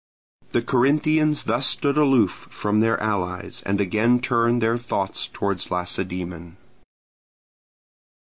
[0.53, 6.57] The Corinthians thus stood aloof from their allies, and again turned their thoughts towards Lacedaemon.